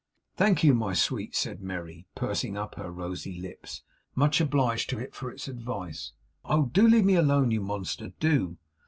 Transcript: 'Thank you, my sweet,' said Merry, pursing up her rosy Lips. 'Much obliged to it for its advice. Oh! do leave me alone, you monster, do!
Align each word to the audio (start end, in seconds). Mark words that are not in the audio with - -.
'Thank 0.35 0.63
you, 0.63 0.73
my 0.73 0.95
sweet,' 0.95 1.35
said 1.35 1.61
Merry, 1.61 2.07
pursing 2.15 2.57
up 2.57 2.73
her 2.73 2.89
rosy 2.89 3.39
Lips. 3.39 3.83
'Much 4.15 4.41
obliged 4.41 4.89
to 4.89 4.97
it 4.97 5.13
for 5.13 5.29
its 5.29 5.47
advice. 5.47 6.13
Oh! 6.43 6.71
do 6.73 6.87
leave 6.87 7.05
me 7.05 7.13
alone, 7.13 7.51
you 7.51 7.61
monster, 7.61 8.11
do! 8.19 8.57